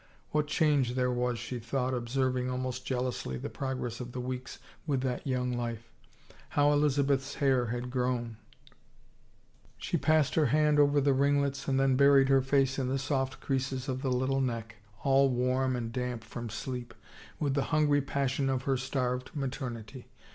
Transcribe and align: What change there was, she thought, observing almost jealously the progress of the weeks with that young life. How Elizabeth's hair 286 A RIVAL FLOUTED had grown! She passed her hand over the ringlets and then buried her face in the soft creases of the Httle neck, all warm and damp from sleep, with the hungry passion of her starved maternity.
What 0.31 0.47
change 0.47 0.95
there 0.95 1.11
was, 1.11 1.37
she 1.37 1.59
thought, 1.59 1.93
observing 1.93 2.49
almost 2.49 2.87
jealously 2.87 3.37
the 3.37 3.51
progress 3.51 3.99
of 3.99 4.13
the 4.13 4.19
weeks 4.19 4.57
with 4.87 5.01
that 5.01 5.27
young 5.27 5.51
life. 5.55 5.91
How 6.49 6.71
Elizabeth's 6.73 7.35
hair 7.35 7.65
286 7.65 7.69
A 7.69 7.97
RIVAL 7.99 8.17
FLOUTED 8.17 8.31
had 8.31 8.31
grown! 8.31 8.37
She 9.77 9.97
passed 9.97 10.33
her 10.33 10.47
hand 10.47 10.79
over 10.79 10.99
the 10.99 11.13
ringlets 11.13 11.67
and 11.67 11.79
then 11.79 11.95
buried 11.97 12.29
her 12.29 12.41
face 12.41 12.79
in 12.79 12.87
the 12.87 12.97
soft 12.97 13.41
creases 13.41 13.87
of 13.87 14.01
the 14.01 14.09
Httle 14.09 14.41
neck, 14.43 14.77
all 15.03 15.29
warm 15.29 15.75
and 15.75 15.93
damp 15.93 16.23
from 16.23 16.49
sleep, 16.49 16.95
with 17.39 17.53
the 17.53 17.65
hungry 17.65 18.01
passion 18.01 18.49
of 18.49 18.63
her 18.63 18.77
starved 18.77 19.29
maternity. 19.35 20.07